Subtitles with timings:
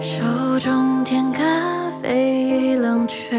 [0.00, 1.42] 手中甜咖
[2.00, 3.38] 啡已冷却，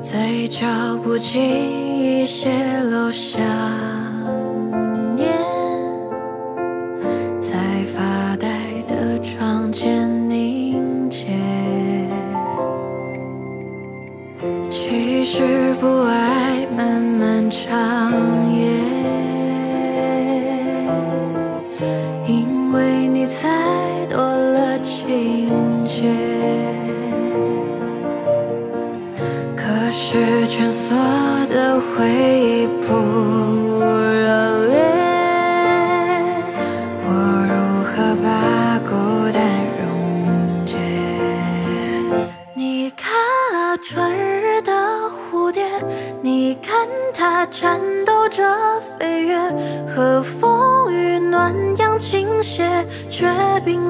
[0.00, 0.66] 嘴角
[1.02, 2.50] 不经意泄
[2.90, 3.38] 露下。
[29.56, 30.94] 可是蜷缩
[31.48, 32.94] 的回忆不
[33.80, 34.74] 热烈，
[37.04, 37.08] 我
[37.48, 37.52] 如
[37.84, 37.92] 何
[38.22, 38.26] 把
[38.88, 38.90] 孤
[39.32, 39.36] 单
[39.78, 39.82] 溶
[40.66, 40.76] 解？
[42.54, 43.12] 你看
[43.54, 44.72] 啊，春日的
[45.10, 45.64] 蝴蝶，
[46.20, 48.42] 你看它颤抖着
[48.98, 49.38] 飞跃，
[49.86, 53.26] 和风与暖阳倾斜，却
[53.64, 53.80] 冰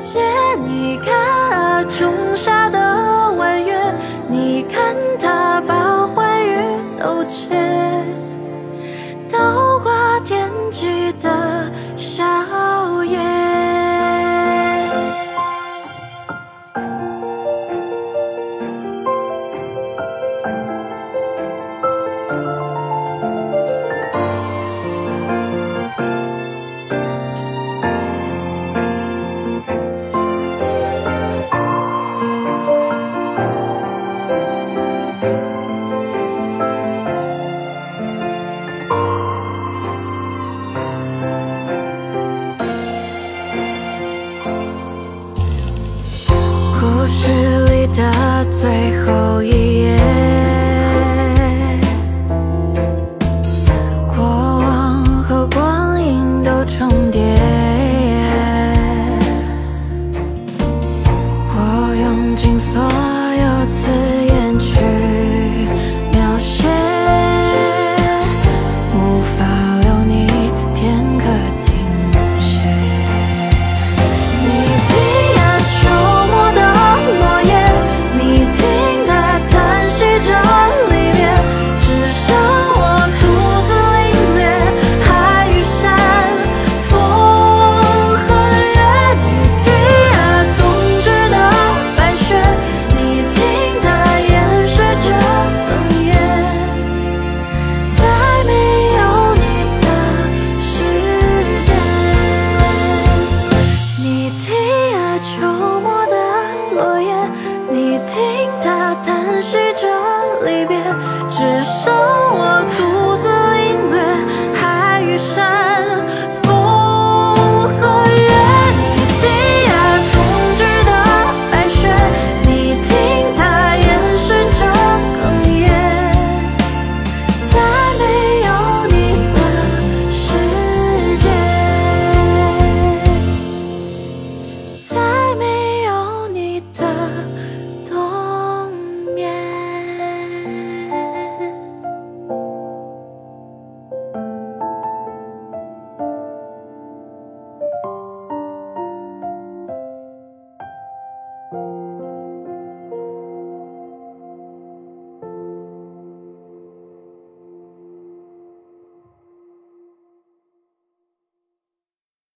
[0.00, 0.22] 见
[0.64, 1.27] 你看
[47.08, 47.26] 故事
[47.70, 48.68] 里的最
[49.00, 49.57] 后一